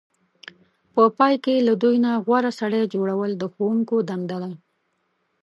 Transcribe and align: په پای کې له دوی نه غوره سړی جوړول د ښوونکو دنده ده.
په 0.93 1.03
پای 1.17 1.35
کې 1.43 1.65
له 1.67 1.73
دوی 1.83 1.95
نه 2.05 2.11
غوره 2.25 2.51
سړی 2.59 2.83
جوړول 2.93 3.31
د 3.37 3.43
ښوونکو 3.53 3.95
دنده 4.09 4.37
ده. 4.43 4.51